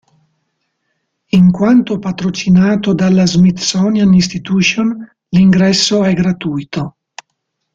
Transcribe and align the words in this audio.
In 1.29 1.51
quanto 1.51 1.99
patrocinato 1.99 2.93
dalla 2.93 3.27
Smithsonian 3.27 4.11
Institution, 4.15 5.07
l'ingresso 5.29 6.03
è 6.03 6.11
gratuito. 6.15 6.95